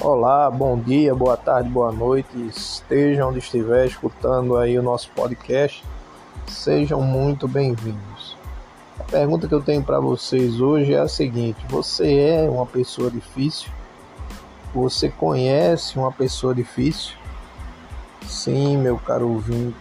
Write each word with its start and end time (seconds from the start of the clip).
Olá, 0.00 0.48
bom 0.48 0.78
dia, 0.78 1.12
boa 1.12 1.36
tarde, 1.36 1.68
boa 1.68 1.90
noite. 1.90 2.28
Esteja 2.46 3.26
onde 3.26 3.40
estiver 3.40 3.84
escutando 3.84 4.56
aí 4.56 4.78
o 4.78 4.82
nosso 4.82 5.10
podcast, 5.10 5.84
sejam 6.46 7.02
muito 7.02 7.48
bem-vindos. 7.48 8.36
A 9.00 9.02
pergunta 9.02 9.48
que 9.48 9.54
eu 9.54 9.60
tenho 9.60 9.82
para 9.82 9.98
vocês 9.98 10.60
hoje 10.60 10.94
é 10.94 11.00
a 11.00 11.08
seguinte: 11.08 11.58
você 11.68 12.16
é 12.16 12.48
uma 12.48 12.64
pessoa 12.64 13.10
difícil? 13.10 13.72
Você 14.72 15.08
conhece 15.08 15.98
uma 15.98 16.12
pessoa 16.12 16.54
difícil? 16.54 17.16
Sim, 18.24 18.76
meu 18.76 18.98
caro 18.98 19.28
ouvinte, 19.28 19.76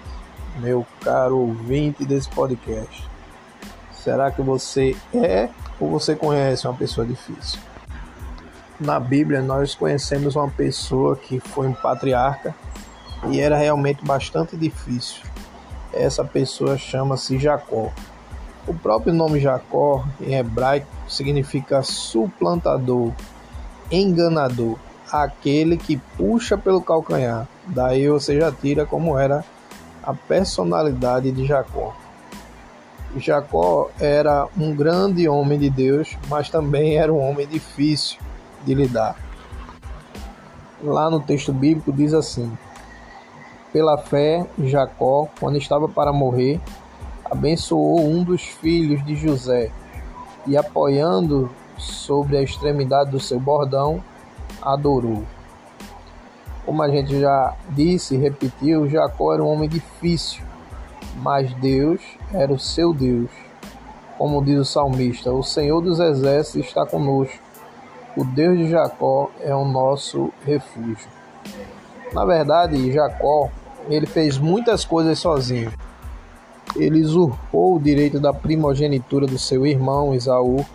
meu 0.57 0.83
caro 1.01 1.37
ouvinte 1.37 2.03
desse 2.05 2.29
podcast. 2.31 3.07
Será 3.91 4.31
que 4.31 4.41
você 4.41 4.95
é 5.13 5.47
ou 5.79 5.91
você 5.91 6.15
conhece 6.15 6.67
uma 6.67 6.75
pessoa 6.75 7.05
difícil? 7.05 7.59
Na 8.79 8.99
Bíblia 8.99 9.41
nós 9.41 9.73
conhecemos 9.73 10.35
uma 10.35 10.49
pessoa 10.49 11.15
que 11.15 11.39
foi 11.39 11.67
um 11.67 11.73
patriarca 11.73 12.55
e 13.29 13.39
era 13.39 13.57
realmente 13.57 14.05
bastante 14.05 14.55
difícil. 14.55 15.23
Essa 15.91 16.23
pessoa 16.23 16.77
chama-se 16.77 17.39
Jacó. 17.39 17.91
O 18.67 18.73
próprio 18.73 19.13
nome 19.13 19.39
Jacó 19.39 20.05
em 20.21 20.35
hebraico 20.35 20.87
significa 21.07 21.81
suplantador, 21.81 23.11
enganador, 23.89 24.77
aquele 25.11 25.77
que 25.77 25.97
puxa 26.15 26.57
pelo 26.57 26.81
calcanhar. 26.81 27.47
Daí 27.65 28.07
você 28.07 28.39
já 28.39 28.51
tira 28.51 28.85
como 28.85 29.17
era 29.17 29.43
a 30.03 30.13
personalidade 30.13 31.31
de 31.31 31.45
Jacó. 31.45 31.95
Jacó 33.15 33.89
era 33.99 34.47
um 34.55 34.75
grande 34.75 35.27
homem 35.27 35.57
de 35.57 35.69
Deus, 35.69 36.15
mas 36.29 36.49
também 36.49 36.97
era 36.97 37.11
um 37.11 37.19
homem 37.19 37.47
difícil 37.47 38.19
de 38.67 38.75
lidar. 38.75 39.15
Lá 40.83 41.09
no 41.09 41.21
texto 41.21 41.53
bíblico 41.53 41.91
diz 41.91 42.13
assim: 42.13 42.55
Pela 43.71 43.97
fé, 43.97 44.45
Jacó, 44.59 45.27
quando 45.39 45.57
estava 45.57 45.87
para 45.87 46.11
morrer, 46.11 46.59
abençoou 47.25 48.05
um 48.05 48.23
dos 48.23 48.41
filhos 48.43 49.03
de 49.05 49.15
José 49.15 49.71
e, 50.45 50.55
apoiando 50.57 51.49
sobre 51.77 52.37
a 52.37 52.43
extremidade 52.43 53.09
do 53.09 53.19
seu 53.19 53.39
bordão, 53.39 54.03
adorou. 54.61 55.23
Como 56.65 56.83
a 56.83 56.89
gente 56.89 57.19
já 57.19 57.55
disse 57.69 58.15
e 58.15 58.17
repetiu, 58.17 58.89
Jacó 58.89 59.33
era 59.33 59.43
um 59.43 59.47
homem 59.47 59.69
difícil, 59.69 60.43
mas 61.15 61.53
Deus 61.55 62.01
era 62.33 62.51
o 62.51 62.59
seu 62.59 62.93
Deus. 62.93 63.31
Como 64.17 64.43
diz 64.43 64.59
o 64.59 64.65
salmista: 64.65 65.31
O 65.31 65.41
Senhor 65.41 65.79
dos 65.81 65.99
exércitos 65.99 66.67
está 66.67 66.85
conosco 66.85 67.46
o 68.17 68.25
Deus 68.25 68.57
de 68.57 68.67
Jacó 68.67 69.29
é 69.41 69.53
o 69.53 69.63
nosso 69.63 70.33
refúgio. 70.43 71.07
Na 72.11 72.25
verdade, 72.25 72.91
Jacó, 72.91 73.51
ele 73.87 74.07
fez 74.07 74.39
muitas 74.39 74.83
coisas 74.83 75.19
sozinho. 75.19 75.71
Ele 76.75 77.03
usurpou 77.03 77.75
o 77.75 77.79
direito 77.79 78.19
da 78.19 78.33
primogenitura 78.33 79.27
do 79.27 79.37
seu 79.37 79.67
irmão 79.67 80.15
Esaú, 80.15 80.65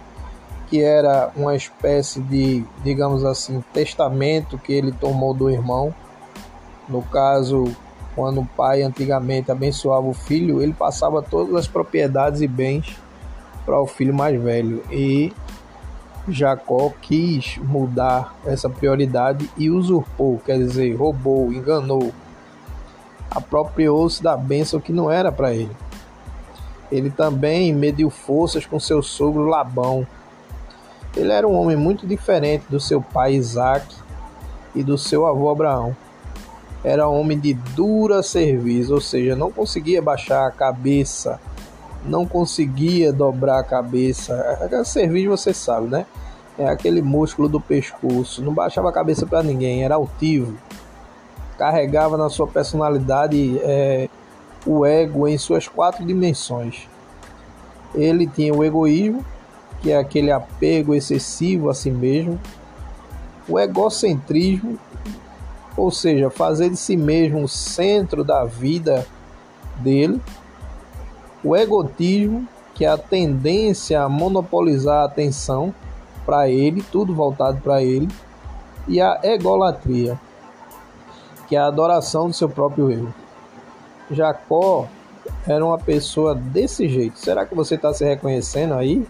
que 0.68 0.80
era 0.80 1.32
uma 1.34 1.56
espécie 1.56 2.20
de, 2.20 2.64
digamos 2.84 3.24
assim, 3.24 3.62
testamento 3.72 4.56
que 4.56 4.72
ele 4.72 4.92
tomou 4.92 5.34
do 5.34 5.50
irmão. 5.50 5.92
No 6.88 7.02
caso, 7.02 7.64
quando 8.14 8.40
o 8.40 8.46
pai 8.46 8.82
antigamente 8.82 9.50
abençoava 9.50 10.06
o 10.06 10.14
filho, 10.14 10.62
ele 10.62 10.72
passava 10.72 11.20
todas 11.20 11.56
as 11.56 11.66
propriedades 11.66 12.40
e 12.40 12.46
bens 12.46 12.96
para 13.66 13.80
o 13.80 13.86
filho 13.86 14.14
mais 14.14 14.40
velho. 14.40 14.82
E 14.92 15.32
Jacó 16.28 16.92
quis 17.00 17.58
mudar 17.58 18.36
essa 18.46 18.70
prioridade 18.70 19.50
e 19.56 19.68
usurpou, 19.68 20.40
quer 20.44 20.56
dizer, 20.58 20.94
roubou, 20.94 21.52
enganou, 21.52 22.12
apropriou-se 23.30 24.22
da 24.22 24.36
bênção 24.36 24.80
que 24.80 24.92
não 24.92 25.10
era 25.10 25.32
para 25.32 25.52
ele. 25.52 25.74
Ele 26.90 27.10
também 27.10 27.72
mediu 27.72 28.08
forças 28.10 28.66
com 28.66 28.78
seu 28.78 29.02
sogro 29.02 29.46
Labão. 29.46 30.06
Ele 31.16 31.32
era 31.32 31.48
um 31.48 31.54
homem 31.54 31.76
muito 31.76 32.06
diferente 32.06 32.64
do 32.68 32.78
seu 32.78 33.00
pai 33.00 33.34
Isaac 33.34 33.86
e 34.74 34.84
do 34.84 34.96
seu 34.96 35.26
avô 35.26 35.50
Abraão. 35.50 35.96
Era 36.84 37.08
um 37.08 37.18
homem 37.18 37.38
de 37.38 37.54
dura 37.54 38.22
serviço, 38.22 38.94
ou 38.94 39.00
seja, 39.00 39.34
não 39.34 39.50
conseguia 39.50 40.02
baixar 40.02 40.46
a 40.46 40.50
cabeça 40.50 41.40
não 42.04 42.26
conseguia 42.26 43.12
dobrar 43.12 43.58
a 43.58 43.64
cabeça. 43.64 44.34
A 44.72 44.84
serviço 44.84 45.30
você 45.30 45.54
sabe, 45.54 45.88
né? 45.88 46.06
É 46.58 46.68
aquele 46.68 47.00
músculo 47.00 47.48
do 47.48 47.60
pescoço. 47.60 48.42
Não 48.42 48.52
baixava 48.52 48.88
a 48.88 48.92
cabeça 48.92 49.26
para 49.26 49.42
ninguém, 49.42 49.84
era 49.84 49.94
altivo. 49.94 50.56
Carregava 51.56 52.16
na 52.16 52.28
sua 52.28 52.46
personalidade 52.46 53.58
é, 53.62 54.08
o 54.66 54.84
ego 54.84 55.26
em 55.28 55.38
suas 55.38 55.68
quatro 55.68 56.04
dimensões. 56.04 56.88
Ele 57.94 58.26
tinha 58.26 58.54
o 58.54 58.64
egoísmo, 58.64 59.24
que 59.80 59.90
é 59.90 59.96
aquele 59.96 60.30
apego 60.30 60.94
excessivo 60.94 61.68
a 61.68 61.74
si 61.74 61.90
mesmo, 61.90 62.38
o 63.48 63.58
egocentrismo, 63.58 64.78
ou 65.76 65.90
seja, 65.90 66.30
fazer 66.30 66.70
de 66.70 66.76
si 66.76 66.96
mesmo 66.96 67.44
o 67.44 67.48
centro 67.48 68.22
da 68.22 68.44
vida 68.44 69.06
dele 69.78 70.20
o 71.44 71.56
egotismo, 71.56 72.46
que 72.74 72.84
é 72.84 72.88
a 72.88 72.98
tendência 72.98 74.02
a 74.02 74.08
monopolizar 74.08 75.02
a 75.02 75.04
atenção 75.04 75.74
para 76.24 76.48
ele, 76.48 76.82
tudo 76.90 77.14
voltado 77.14 77.60
para 77.60 77.82
ele, 77.82 78.08
e 78.88 79.00
a 79.00 79.20
egolatria, 79.22 80.18
que 81.48 81.56
é 81.56 81.58
a 81.58 81.66
adoração 81.66 82.28
do 82.28 82.34
seu 82.34 82.48
próprio 82.48 82.90
eu. 82.90 83.08
Jacó 84.10 84.86
era 85.46 85.64
uma 85.64 85.78
pessoa 85.78 86.34
desse 86.34 86.88
jeito. 86.88 87.18
Será 87.18 87.46
que 87.46 87.54
você 87.54 87.74
está 87.74 87.92
se 87.92 88.04
reconhecendo 88.04 88.74
aí? 88.74 89.06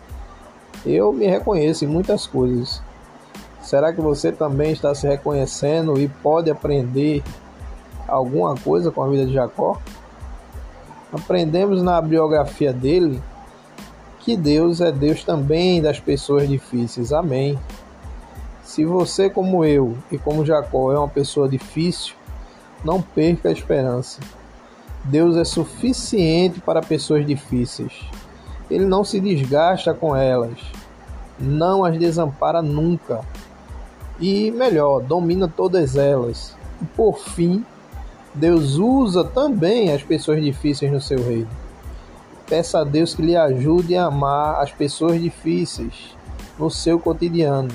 Eu 0.85 1.13
me 1.13 1.27
reconheço 1.27 1.85
em 1.85 1.89
muitas 1.89 2.27
coisas. 2.27 2.83
Será 3.61 3.93
que 3.93 4.01
você 4.01 4.33
também 4.33 4.73
está 4.73 4.95
se 4.95 5.07
reconhecendo 5.07 5.99
e 5.99 6.09
pode 6.09 6.51
aprender 6.51 7.23
alguma 8.09 8.57
coisa 8.57 8.91
com 8.91 9.03
a 9.03 9.09
vida 9.09 9.27
de 9.27 9.33
Jacó? 9.33 9.79
Aprendemos 11.13 11.83
na 11.83 12.01
biografia 12.01 12.73
dele 12.73 13.23
que 14.21 14.37
Deus 14.37 14.81
é 14.81 14.91
Deus 14.91 15.25
também 15.25 15.83
das 15.83 16.01
pessoas 16.01 16.49
difíceis. 16.49 17.13
Amém. 17.13 17.59
Se 18.63 18.85
você, 18.85 19.29
como 19.29 19.65
eu 19.65 19.99
e 20.11 20.17
como 20.17 20.47
Jacó, 20.47 20.93
é 20.93 20.99
uma 20.99 21.09
pessoa 21.09 21.49
difícil, 21.49 22.15
não 22.85 23.03
perca 23.03 23.49
a 23.49 23.53
esperança. 23.53 24.21
Deus 25.05 25.37
é 25.37 25.45
suficiente 25.45 26.61
para 26.61 26.81
pessoas 26.81 27.27
difíceis. 27.27 27.93
Ele 28.71 28.87
não 28.87 29.05
se 29.05 29.21
desgasta 29.21 29.93
com 29.93 30.17
elas, 30.17 30.59
não 31.39 31.85
as 31.85 31.99
desampara 31.99 32.63
nunca. 32.63 33.21
E 34.21 34.51
melhor, 34.53 35.03
domina 35.03 35.49
todas 35.49 35.97
elas. 35.97 36.57
E 36.81 36.85
por 36.85 37.19
fim, 37.19 37.65
Deus 38.35 38.77
usa 38.77 39.25
também 39.25 39.93
as 39.93 40.03
pessoas 40.03 40.43
difíceis 40.43 40.91
no 40.91 41.01
seu 41.01 41.23
reino. 41.23 41.49
Peça 42.49 42.81
a 42.81 42.85
Deus 42.85 43.15
que 43.15 43.23
lhe 43.23 43.37
ajude 43.37 43.97
a 43.97 44.07
amar 44.07 44.61
as 44.61 44.73
pessoas 44.73 45.21
difíceis 45.21 46.17
no 46.59 46.71
seu 46.71 46.99
cotidiano. 46.99 47.71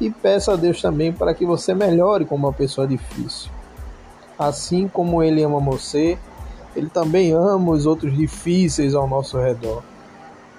E 0.00 0.10
peça 0.10 0.52
a 0.52 0.56
Deus 0.56 0.80
também 0.80 1.12
para 1.12 1.34
que 1.34 1.44
você 1.44 1.74
melhore 1.74 2.24
como 2.24 2.46
uma 2.46 2.52
pessoa 2.52 2.86
difícil. 2.86 3.50
Assim 4.38 4.88
como 4.88 5.22
Ele 5.22 5.42
ama 5.42 5.60
você, 5.60 6.18
Ele 6.74 6.88
também 6.88 7.32
ama 7.32 7.72
os 7.72 7.84
outros 7.84 8.16
difíceis 8.16 8.94
ao 8.94 9.08
nosso 9.08 9.38
redor. 9.38 9.82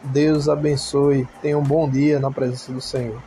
Deus 0.04 0.50
abençoe. 0.50 1.28
Tenha 1.42 1.58
um 1.58 1.64
bom 1.64 1.90
dia 1.90 2.20
na 2.20 2.30
presença 2.30 2.72
do 2.72 2.82
Senhor. 2.82 3.22